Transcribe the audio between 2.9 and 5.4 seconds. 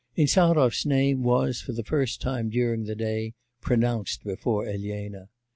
day pronounced before Elena.